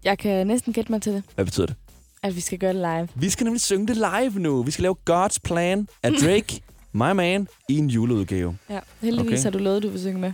[0.05, 1.77] Jeg kan næsten gætte mig til det, Hvad betyder det?
[2.23, 3.09] at vi skal gøre det live.
[3.15, 4.63] Vi skal nemlig synge det live nu.
[4.63, 6.61] Vi skal lave God's Plan af Drake,
[6.99, 8.57] My Man i en juleudgave.
[8.71, 9.43] Ja, heldigvis Okay.
[9.43, 10.33] har du lovet, du vil synge med.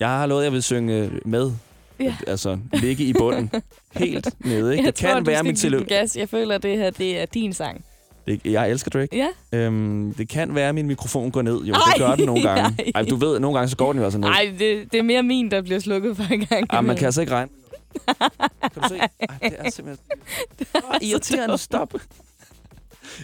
[0.00, 1.52] Jeg har lovet, at jeg vil synge med.
[2.00, 2.14] Ja.
[2.26, 3.50] Altså, ligge i bunden.
[3.94, 4.84] Helt nede, ikke?
[4.84, 6.16] Jeg Det kan tror, du være den tele- gas.
[6.16, 7.84] Jeg føler, at det her det er din sang.
[8.26, 9.16] Det- Jeg elsker Drake.
[9.52, 9.58] Ja.
[9.58, 11.64] Øhm, det kan være, at min mikrofon går ned.
[11.64, 12.62] Jo, Ej, det gør den nogle gange.
[12.78, 12.92] ej.
[12.94, 14.28] Ej, du ved, nogle gange så går den jo altså ned.
[14.28, 16.50] Nej, det, det er mere min, der bliver slukket for en gang.
[16.52, 16.98] Ej, man imellem.
[16.98, 17.50] kan altså ikke regne.
[18.62, 18.96] Kan du se?
[19.00, 19.08] Ej,
[19.42, 20.06] det er simpelthen...
[20.74, 21.58] Åh, irriterende.
[21.58, 21.94] Stop.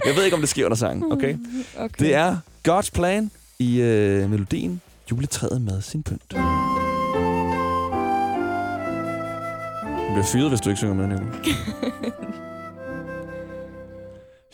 [0.07, 1.37] Jeg ved ikke, om det sker under sangen, okay?
[1.79, 2.05] okay.
[2.05, 2.37] Det er
[2.69, 6.23] God's Plan i øh, melodien Juletræet med sin pynt.
[6.31, 6.37] Du
[10.15, 11.25] bliver fyret, hvis du ikke synger med, Nico.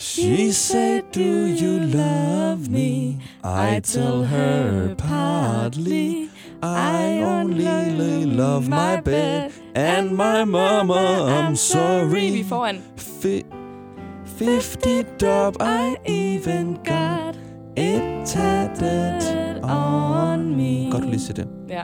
[0.00, 3.20] She said, do you love me?
[3.44, 6.28] I tell her partly.
[6.62, 12.40] I only love my bed and my mama, I'm Vi sorry.
[12.40, 12.82] er foran.
[12.96, 13.44] Fi-
[14.38, 17.34] 50 dub, I even got
[17.78, 20.90] it tatted on me.
[20.90, 21.48] Godt, lige siger det.
[21.68, 21.82] Ja.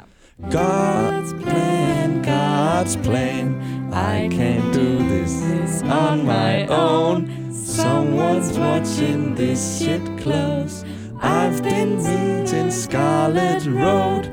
[0.51, 3.63] God's plan, God's plan.
[3.93, 7.29] I can't do this on my own.
[7.53, 10.85] Someone's watching this shit close.
[11.23, 14.31] I've been meeting in Scarlet Road.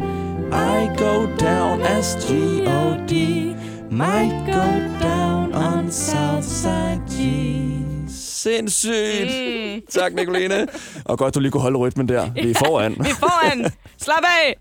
[0.51, 3.55] I go down as G-O-D.
[3.89, 7.60] Might go down on Southside G.
[8.41, 9.31] Sindssygt!
[9.75, 9.81] Mm.
[9.99, 10.67] Tak, Nicoline.
[11.05, 12.31] Og godt, du lige kunne holde rytmen der.
[12.33, 12.91] Vi er foran.
[12.91, 13.71] Vi er foran.
[13.97, 14.55] Slap af.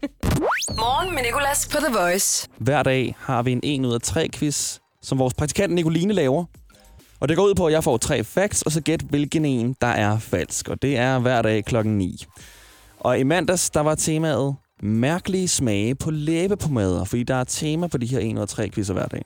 [0.82, 2.48] Morgen med Nicolas på The Voice.
[2.58, 6.44] Hver dag har vi en 1 ud af 3 quiz, som vores praktikant Nicoline laver.
[7.20, 9.76] Og det går ud på, at jeg får tre facts, og så gæt, hvilken en,
[9.80, 10.68] der er falsk.
[10.68, 12.24] Og det er hver dag klokken 9.
[13.00, 17.98] Og i mandags, der var temaet mærkelige smage på læbepomader, fordi der er tema på
[17.98, 19.22] de her 1 ud af 3 quizzer hver dag.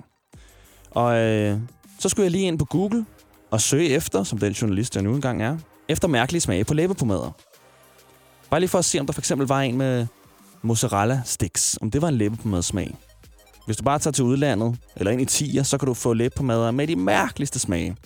[0.90, 1.58] Og øh,
[1.98, 3.04] så skulle jeg lige ind på Google
[3.52, 7.30] og søge efter, som den journalist, jeg nu engang er, efter mærkelige smage på læbepomader.
[8.50, 10.06] Bare lige for at se, om der for eksempel var en med
[10.62, 12.96] mozzarella sticks, om det var en læbepomadesmag.
[13.66, 16.70] Hvis du bare tager til udlandet, eller ind i tiger, så kan du få læbepomader
[16.70, 17.96] med de mærkeligste smage.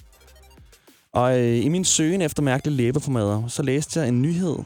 [1.13, 4.57] Og øh, i min søgen efter mærkelige læbepomader, så læste jeg en nyhed,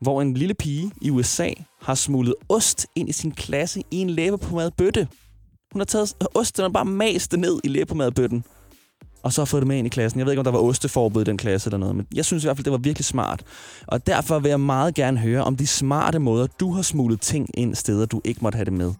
[0.00, 1.50] hvor en lille pige i USA
[1.82, 5.08] har smuglet ost ind i sin klasse i en læbepomadebøtte.
[5.72, 8.44] Hun har taget øh, ost, den bare mast ned i læbepomadebøtten,
[9.26, 10.18] og så har fået det med ind i klassen.
[10.18, 12.44] Jeg ved ikke, om der var osteforbud i den klasse eller noget, men jeg synes
[12.44, 13.42] i hvert fald, det var virkelig smart.
[13.86, 17.48] Og derfor vil jeg meget gerne høre om de smarte måder, du har smuglet ting
[17.54, 18.92] ind steder, du ikke måtte have det med.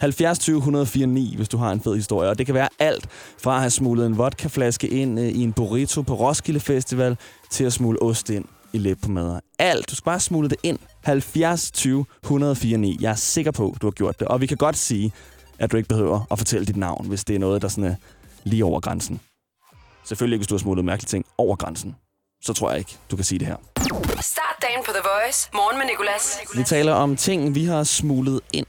[0.00, 2.30] 70 20 104 9, hvis du har en fed historie.
[2.30, 3.08] Og det kan være alt
[3.42, 7.16] fra at have smuglet en vodkaflaske ind øh, i en burrito på Roskilde Festival,
[7.50, 9.40] til at smule ost ind i læb på mader.
[9.58, 9.90] Alt.
[9.90, 10.78] Du skal bare smule det ind.
[11.04, 12.98] 70 20 104 9.
[13.00, 14.28] Jeg er sikker på, du har gjort det.
[14.28, 15.12] Og vi kan godt sige,
[15.58, 17.94] at du ikke behøver at fortælle dit navn, hvis det er noget, der sådan er
[18.44, 19.20] lige over grænsen.
[20.08, 21.96] Selvfølgelig ikke, hvis du har smuglet mærkelige ting over grænsen.
[22.42, 23.56] Så tror jeg ikke, du kan sige det her.
[24.20, 25.50] Start dagen på The Voice.
[25.54, 26.38] Morgen med Nicolas.
[26.56, 28.66] Vi taler om ting, vi har smuglet ind.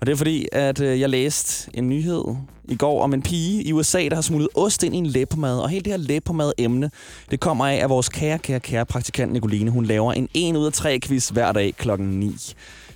[0.00, 2.24] Og det er fordi, at øh, jeg læste en nyhed
[2.64, 5.62] i går om en pige i USA, der har smuglet ost ind i en læbpomade.
[5.62, 6.90] Og hele det her læbpomade-emne,
[7.30, 10.66] det kommer af, at vores kære, kære, kære praktikant Nicoline, hun laver en 1 ud
[10.66, 12.36] af 3 quiz hver dag klokken 9.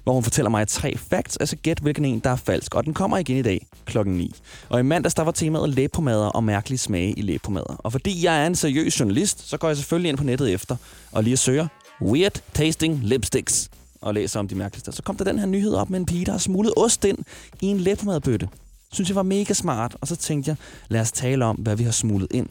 [0.04, 2.74] Hvor hun fortæller mig tre facts, altså gæt hvilken en, der er falsk.
[2.74, 4.34] Og den kommer igen i dag klokken 9.
[4.68, 7.76] Og i mandags, der var temaet læbpomader og mærkelige smage i læbpomader.
[7.78, 10.76] Og fordi jeg er en seriøs journalist, så går jeg selvfølgelig ind på nettet efter
[11.12, 11.66] og lige søger
[12.02, 14.92] Weird Tasting Lipsticks og læser om de mærkeligste.
[14.92, 17.18] Så kom der den her nyhed op med en pige, der har smuglet ost ind
[17.60, 18.48] i en læbpomadebøtte.
[18.92, 20.56] Synes jeg var mega smart, og så tænkte jeg,
[20.88, 22.48] lad os tale om, hvad vi har smuglet ind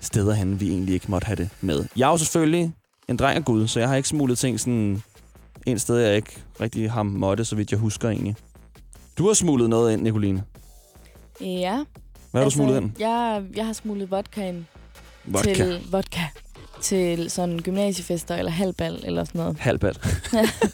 [0.00, 1.84] steder hen, vi egentlig ikke måtte have det med.
[1.96, 2.72] Jeg er jo selvfølgelig
[3.08, 5.02] en dreng af Gud, så jeg har ikke smuglet ting sådan
[5.70, 8.36] en sted, jeg ikke rigtig har måtte, så vidt jeg husker egentlig.
[9.18, 10.42] Du har smuglet noget ind, Nicoline.
[11.40, 11.84] Ja.
[12.30, 12.90] Hvad har du smuglet ind?
[12.98, 14.66] Jeg, jeg har smuglet vodkaen
[15.24, 15.54] Vodka.
[15.54, 16.20] til vodka
[16.82, 19.56] til sådan gymnasiefester eller halvbal eller sådan noget.
[19.58, 19.98] Halvbal.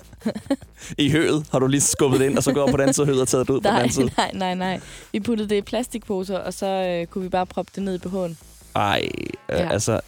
[0.99, 3.07] I høet har du lige skubbet det ind, og så op på den anden side
[3.07, 4.11] høet og taget det ud på den Nej, anden side.
[4.17, 4.81] nej, nej, nej.
[5.13, 8.09] Vi puttede det i plastikposer, og så øh, kunne vi bare proppe det ned i
[8.09, 8.35] BH'en.
[8.75, 9.09] Ej,
[9.49, 9.69] øh, Ja.
[9.73, 10.01] altså...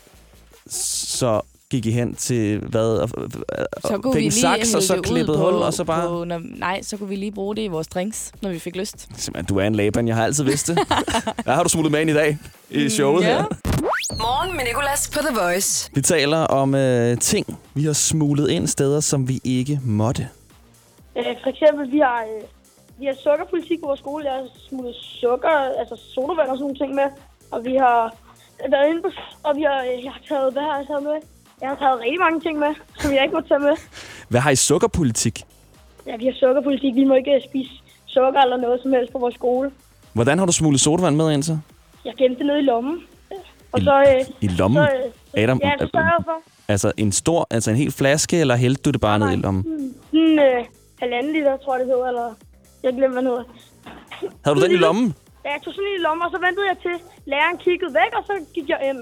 [0.70, 2.98] Så gik I hen til hvad?
[2.98, 6.08] Og, Så kunne fik vi en lige saks, og så på, hul, og så bare...
[6.08, 8.76] På, når, nej, så kunne vi lige bruge det i vores drinks, når vi fik
[8.76, 9.08] lyst.
[9.16, 10.78] Simpelthen, du er en laban, jeg har altid vidst det.
[11.44, 12.38] Hvad har du smuglet med ind i dag
[12.70, 13.28] i showet ja.
[13.28, 13.44] her?
[14.10, 15.90] Morgen med Nicolas på The Voice.
[15.94, 20.28] Vi taler om øh, ting, vi har smuglet ind steder, som vi ikke måtte.
[21.18, 22.42] Øh, for eksempel, vi har, øh,
[23.00, 24.24] vi har sukkerpolitik på vores skole.
[24.24, 27.08] Jeg har smuttet sukker, altså sodavand og sådan nogle ting med.
[27.50, 28.16] Og vi har
[28.70, 29.10] været inde på,
[29.42, 31.18] og vi har, øh, jeg har taget, hvad har jeg taget med?
[31.60, 33.74] Jeg har taget rigtig mange ting med, som jeg ikke må tage med.
[34.28, 35.42] Hvad har I sukkerpolitik?
[36.06, 36.94] Ja, vi har sukkerpolitik.
[36.94, 37.70] Vi må ikke øh, spise
[38.06, 39.70] sukker eller noget som helst på vores skole.
[40.12, 41.58] Hvordan har du smuglet sodavand med ind så?
[42.04, 43.00] Jeg gemte det nede i lommen.
[43.72, 44.00] Og I- så...
[44.00, 44.84] Øh, I lommen?
[44.86, 44.90] Så,
[45.36, 46.40] øh, Adam, ja, det sørger jeg for.
[46.68, 49.62] Altså en stor, altså en hel flaske, eller hældte du det bare ned i lommen?
[49.64, 50.64] Sådan sådan, øh,
[51.00, 52.34] halvanden liter, tror jeg det hedder, eller...
[52.82, 53.42] Jeg den hedder.
[54.44, 55.14] Havde du den i lommen?
[55.44, 58.12] Ja, jeg tog sådan en i lommen, og så ventede jeg til læreren kiggede væk,
[58.18, 59.00] og så gik jeg ind.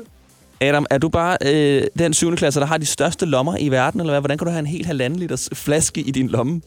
[0.60, 2.36] Adam, er du bare øh, den 7.
[2.36, 4.20] klasse, der har de største lommer i verden, eller hvad?
[4.20, 6.62] Hvordan kan du have en helt halvanden liters flaske i din lomme?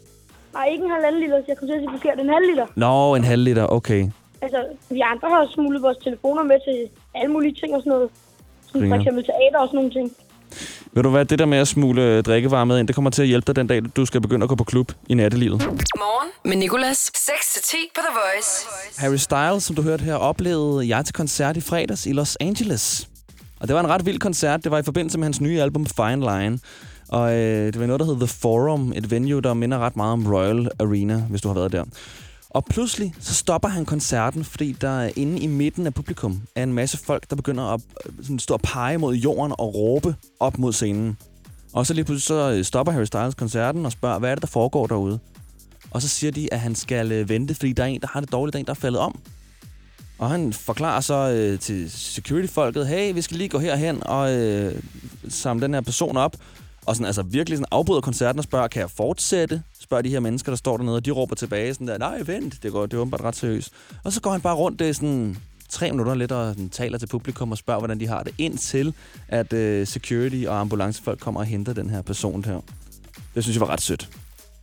[0.54, 2.20] Nej, ikke en halvanden liter, jeg kunne til at sige forkert.
[2.20, 2.66] En halv liter.
[2.76, 4.10] Nå, en halv liter, okay.
[4.42, 8.10] Altså, vi andre har smuglet vores telefoner med til alle mulige ting og sådan noget.
[8.72, 10.12] Som for eksempel teater og sådan nogle ting.
[10.92, 13.22] Ved du hvad, det der med at smule øh, drikkevarer med ind, det kommer til
[13.22, 15.62] at hjælpe dig den dag, du skal begynde at gå på klub i nattelivet.
[15.98, 17.12] Morgen med Nicolas.
[17.16, 18.66] 6-10 på The Voice.
[18.98, 23.08] Harry Styles, som du hørte her, oplevede jeg til koncert i fredags i Los Angeles.
[23.60, 24.64] Og det var en ret vild koncert.
[24.64, 26.60] Det var i forbindelse med hans nye album Fine Line.
[27.08, 28.94] Og øh, det var noget, der hed The Forum.
[28.96, 31.84] Et venue, der minder ret meget om Royal Arena, hvis du har været der.
[32.50, 36.74] Og pludselig så stopper han koncerten, fordi der inde i midten af publikum er en
[36.74, 40.58] masse folk, der begynder at øh, sådan stå og pege mod jorden og råbe op
[40.58, 41.18] mod scenen.
[41.74, 44.42] Og så lige pludselig så øh, stopper Harry Styles koncerten og spørger, hvad er det,
[44.42, 45.20] der foregår derude?
[45.92, 48.20] Og så siger de, at han skal øh, vente, fordi der er en, der har
[48.20, 49.20] det dårligt, der er en, der er faldet om.
[50.18, 54.82] Og han forklarer så øh, til security-folket, hey, vi skal lige gå herhen og øh,
[55.30, 56.36] samle den her person op.
[56.86, 59.64] Og sådan, altså virkelig sådan afbryder koncerten og spørger, kan jeg fortsætte?
[59.80, 62.64] Spørger de her mennesker, der står dernede, og de råber tilbage sådan der, nej, vent,
[62.64, 63.72] det går, det er åbenbart ret seriøst.
[64.04, 65.38] Og så går han bare rundt, det er sådan
[65.70, 68.94] tre minutter lidt, og sådan, taler til publikum og spørger, hvordan de har det, indtil
[69.28, 72.62] at øh, security og ambulancefolk kommer og henter den her person her.
[73.36, 74.10] Det synes jeg var ret sødt.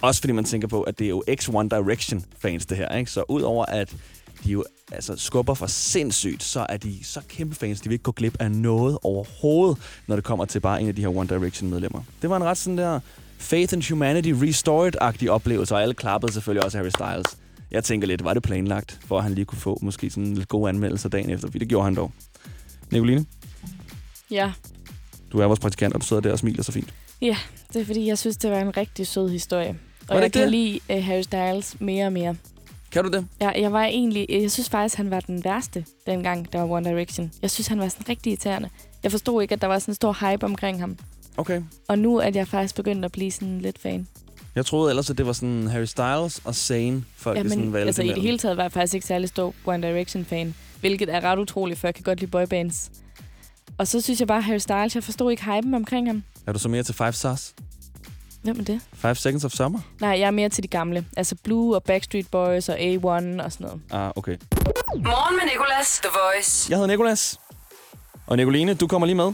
[0.02, 3.10] Også fordi man tænker på, at det er jo X-One Direction fans det her, ikke?
[3.10, 3.96] Så udover at
[4.44, 8.02] de jo altså, skubber for sindssygt, så er de så kæmpe fans, de vil ikke
[8.02, 11.28] gå glip af noget overhovedet, når det kommer til bare en af de her One
[11.28, 12.02] Direction medlemmer.
[12.22, 13.00] Det var en ret sådan der
[13.38, 17.38] Faith and Humanity Restored-agtig oplevelse, og alle klappede selvfølgelig også Harry Styles.
[17.70, 20.34] Jeg tænker lidt, var det planlagt, for at han lige kunne få måske sådan en
[20.34, 22.12] lidt gode anmeldelser dagen efter, fordi det gjorde han dog.
[22.90, 23.26] Nicoline,
[24.30, 24.52] Ja.
[25.32, 26.94] du er vores praktikant, og du sidder der og smiler så fint.
[27.22, 27.36] Ja,
[27.72, 29.68] det er fordi, jeg synes, det var en rigtig sød historie.
[29.68, 29.74] Var
[30.08, 30.50] Og det jeg ikke kan det?
[30.50, 32.36] lide uh, Harry Styles mere og mere.
[32.94, 33.26] Kan du det?
[33.40, 34.26] Ja, jeg var egentlig...
[34.28, 37.32] Jeg synes faktisk, han var den værste, dengang der var One Direction.
[37.42, 38.68] Jeg synes, han var sådan rigtig irriterende.
[39.02, 40.96] Jeg forstod ikke, at der var sådan en stor hype omkring ham.
[41.36, 41.62] Okay.
[41.88, 44.08] Og nu er jeg faktisk begyndt at blive sådan lidt fan.
[44.54, 47.72] Jeg troede ellers, at det var sådan Harry Styles og Zayn, folk Ja, sådan men
[47.72, 48.24] valgte altså, i det imellem.
[48.26, 50.54] hele taget var jeg faktisk ikke særlig stor One Direction-fan.
[50.80, 52.90] Hvilket er ret utroligt, for jeg kan godt lide boybands.
[53.78, 56.22] Og så synes jeg bare, Harry Styles, jeg forstod ikke hypen omkring ham.
[56.46, 57.54] Er du så mere til Five Stars?
[58.44, 58.80] Hvem er det?
[58.92, 59.78] Five Seconds of Summer?
[60.00, 61.04] Nej, jeg er mere til de gamle.
[61.16, 63.80] Altså Blue og Backstreet Boys og A1 og sådan noget.
[63.90, 64.36] Ah, okay.
[64.96, 66.00] Morgen med Nicolas.
[66.02, 66.70] The Voice.
[66.70, 67.38] Jeg hedder Nikolas.
[68.26, 69.32] Og Nicoline, du kommer lige med.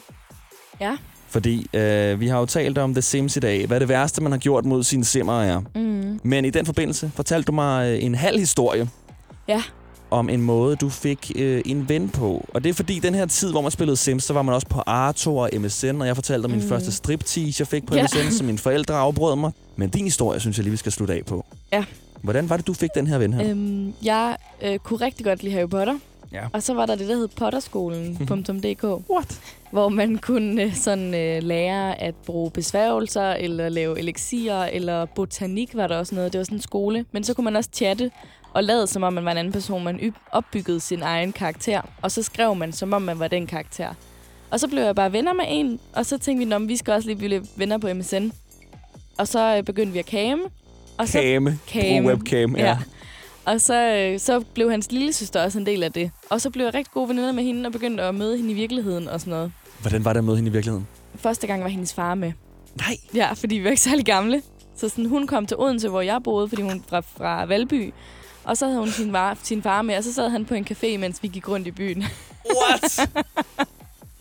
[0.80, 0.96] Ja.
[1.28, 3.66] Fordi øh, vi har jo talt om The Sims i dag.
[3.66, 5.60] Hvad det værste, man har gjort mod sine simmer er.
[5.74, 6.20] Mm.
[6.24, 8.88] Men i den forbindelse fortalte du mig øh, en halv historie
[9.48, 9.62] Ja.
[10.10, 12.48] Om en måde, du fik øh, en ven på.
[12.54, 14.66] Og det er fordi, den her tid, hvor man spillede Sims, så var man også
[14.66, 16.68] på Arto og MSN, og jeg fortalte om min Mm.
[16.68, 18.02] første striptease, jeg fik på Ja.
[18.02, 19.52] MSN, som mine forældre afbrød mig.
[19.76, 21.44] Men din historie, synes jeg lige, vi skal slutte af på.
[21.72, 21.84] Ja.
[22.22, 23.50] Hvordan var det, du fik den her ven her?
[23.50, 25.98] Øhm, jeg øh, kunne rigtig godt lide Harry Potter.
[26.32, 26.40] Ja.
[26.52, 28.84] Og så var der det, der hed potterskolen.dk.
[29.12, 29.40] What?
[29.72, 35.70] Hvor man kunne øh, sådan øh, lære at bruge besværgelser, eller lave elixier, eller botanik
[35.76, 36.32] var der også noget.
[36.32, 37.04] Det var sådan en skole.
[37.12, 38.10] Men så kunne man også chatte
[38.52, 39.84] og lade, som om man var en anden person.
[39.84, 43.94] Man opbyggede sin egen karakter, og så skrev man, som om man var den karakter.
[44.50, 46.94] Og så blev jeg bare venner med en, og så tænkte vi, at vi skal
[46.94, 48.30] også lige blive venner på MSN.
[49.18, 50.42] Og så øh, begyndte vi at kame.
[50.98, 51.58] Og så Kame.
[51.68, 52.02] Cam.
[52.02, 52.64] Brug webcam, ja.
[52.64, 52.78] ja.
[53.44, 56.10] Og så, øh, så blev hans lille søster også en del af det.
[56.30, 58.54] Og så blev jeg rigtig gode veninder med hende og begyndte at møde hende i
[58.54, 59.52] virkeligheden og sådan noget.
[59.80, 60.86] Hvordan var det at møde hende i virkeligheden?
[61.14, 62.32] Første gang var hendes far med.
[62.76, 62.96] Nej.
[63.14, 64.42] Ja, fordi vi var ikke særlig gamle.
[64.76, 67.92] Så sådan, hun kom til Odense, hvor jeg boede, fordi hun var fra Valby.
[68.44, 70.66] Og så havde hun sin, var, sin far med, og så sad han på en
[70.70, 72.04] café, mens vi gik rundt i byen.
[72.62, 73.08] What?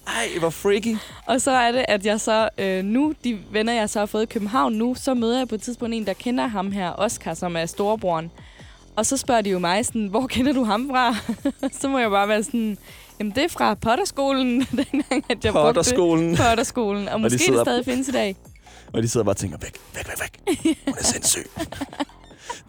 [0.07, 0.97] Ej, hvor freaky.
[1.25, 4.23] Og så er det, at jeg så øh, nu, de venner, jeg så har fået
[4.23, 7.33] i København nu, så møder jeg på et tidspunkt en, der kender ham her, Oscar,
[7.33, 8.31] som er storebroren.
[8.95, 11.15] Og så spørger de jo mig sådan, hvor kender du ham fra?
[11.81, 12.77] så må jeg bare være sådan,
[13.19, 14.59] jamen det er fra Potterskolen,
[14.91, 16.27] dengang at jeg Potterskolen.
[16.29, 17.07] brugte Potterskolen.
[17.07, 18.35] Og, Og de måske sidder- det stadig findes i dag.
[18.93, 20.77] Og de sidder bare og tænker, væk, væk, væk, væk.
[20.85, 21.45] Hun er sindssyg.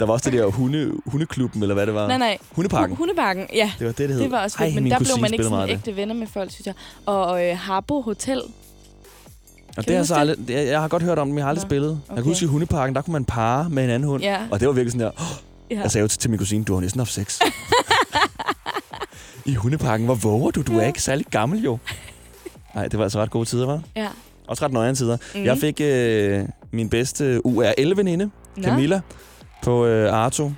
[0.01, 2.07] Der var også det der hunde, hundeklubben, eller hvad det var.
[2.09, 2.39] Nej, nej.
[2.53, 2.97] Hundeparken.
[2.97, 3.73] Hu- Hundeparken, ja.
[3.79, 4.21] Det var det, det hed.
[4.23, 6.27] Det var også Ej, fedt, men min der blev man ikke sådan ægte venner med
[6.27, 6.75] folk, synes jeg.
[7.07, 8.43] Og øh, Harbo Hotel.
[9.77, 11.51] Og det har så aldrig, det, jeg har godt hørt om det, men jeg har
[11.51, 11.91] aldrig Nå, spillet.
[11.91, 12.29] Jeg kan okay.
[12.31, 14.23] huske, i hundeparken, der kunne man parre med en anden hund.
[14.23, 14.39] Ja.
[14.51, 15.81] Og det var virkelig sådan der, oh, Ja.
[15.81, 17.41] jeg sagde jo til, min kusine, du har næsten haft sex.
[19.47, 20.63] I hundeparken, hvor våger du?
[20.63, 21.79] Du er ikke særlig gammel jo.
[22.75, 23.83] Nej, det var altså ret gode tider, var.
[23.97, 24.09] Ja.
[24.47, 25.17] Også ret nøjere tider.
[25.35, 25.45] Mhm.
[25.45, 28.63] Jeg fik øh, min bedste UR11-veninde, Nå.
[28.63, 29.01] Camilla,
[29.63, 30.53] på øh, Arto.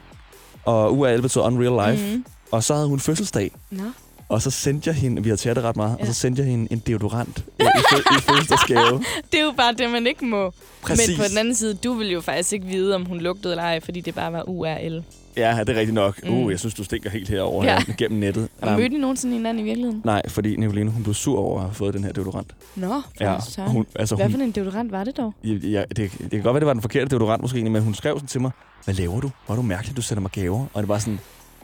[0.65, 2.07] Og UR11 betød Unreal Life.
[2.11, 2.25] Mhm.
[2.51, 3.51] Og så havde hun fødselsdag.
[3.71, 3.83] Nå.
[4.29, 6.01] Og så sendte jeg hende, vi har taget det ret meget, ja.
[6.01, 9.05] og så sendte jeg hende en deodorant øh, i, fø- i fødselsdagsgave.
[9.33, 10.53] Det er jo bare det, man ikke må.
[10.83, 11.09] Præcis.
[11.09, 13.63] Men på den anden side, du ville jo faktisk ikke vide, om hun lugtede eller
[13.65, 15.03] ej, fordi det bare var URL.
[15.37, 16.25] Ja, det er rigtigt nok.
[16.25, 16.31] Mm.
[16.35, 17.79] Uh, jeg synes, du stinker helt herover Ja.
[17.87, 18.49] her, gennem nettet.
[18.61, 20.03] Og Um, mødte I nogensinde hinanden i virkeligheden?
[20.05, 22.55] nej, fordi Nicoline, hun blev sur over at have fået den her deodorant.
[22.77, 25.35] Nå, for Ja, hun- altså, Hvad hun- for en deodorant var det dog?
[25.45, 27.95] Ja, ja, det, det kan godt være, det var den forkerte deodorant måske, men hun
[27.95, 28.51] skrev sådan til mig,
[28.85, 29.31] hvad laver du?
[29.47, 30.67] Hvor er du mærkeligt, du sender mig gaver.
[30.75, 31.21] Og det var sådan,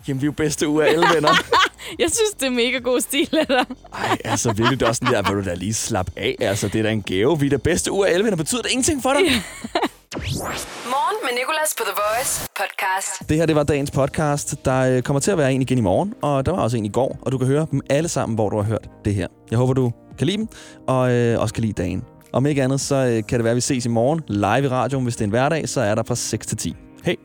[0.09, 1.29] jamen vi er jo bedste URL-venner.
[2.03, 3.67] Jeg synes, det er mega god stil af dig.
[3.95, 6.37] Ej, altså virkelig, det er også sådan der, vil du da lige slappe af.
[6.41, 7.41] Altså, det er da en gave.
[7.41, 8.37] Vi er da bedste URL-venner.
[8.37, 9.23] Betyder det ingenting for dig?
[10.95, 13.29] Morgen med Nicolas på The Voice podcast.
[13.29, 14.65] Det her, det var dagens podcast.
[14.65, 16.85] Der øh, kommer til at være en igen i morgen, og der var også en
[16.85, 19.27] i går, og du kan høre dem alle sammen, hvor du har hørt det her.
[19.51, 20.49] Jeg håber, du kan lide dem,
[20.87, 22.05] og øh, også kan lide dagen.
[22.33, 24.69] Om ikke andet, så øh, kan det være, at vi ses i morgen live i
[24.69, 25.05] radioen.
[25.05, 26.77] Hvis det er en hverdag, så er der fra 6 til 10.
[27.05, 27.17] Hej.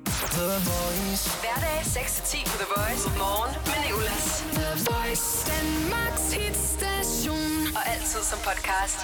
[1.42, 3.04] Hverdag 6-10 på The Voice.
[3.18, 4.44] Morgen med Nicolas.
[4.54, 5.52] The Voice.
[5.52, 7.76] Danmarks hitstation.
[7.78, 9.00] Og altid som podcast.